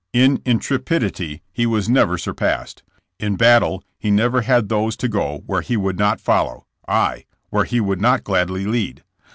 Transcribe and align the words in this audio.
In 0.13 0.41
intrepidity 0.47 1.43
he 1.53 1.67
was 1.67 1.87
never 1.87 2.17
sur 2.17 2.33
passed. 2.33 2.81
In 3.19 3.35
battle 3.35 3.83
he 3.99 4.09
never 4.09 4.41
had 4.41 4.67
those 4.67 4.97
to 4.97 5.07
go 5.07 5.43
where 5.45 5.61
he 5.61 5.77
would 5.77 5.99
not 5.99 6.19
follow, 6.19 6.65
aye, 6.87 7.25
where 7.51 7.65
he 7.65 7.79
would 7.79 8.01
not 8.01 8.23
gladly 8.23 8.65
lead. 8.65 9.03